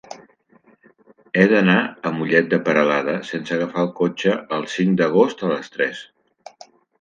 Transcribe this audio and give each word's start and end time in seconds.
He 1.41 1.43
d'anar 1.51 1.75
a 1.85 2.11
Mollet 2.15 2.49
de 2.53 2.59
Peralada 2.69 3.15
sense 3.33 3.53
agafar 3.59 3.85
el 3.89 3.93
cotxe 4.01 4.33
el 4.59 4.67
cinc 4.77 4.97
d'agost 5.03 5.45
a 5.49 5.53
les 5.53 5.71
tres. 5.77 6.03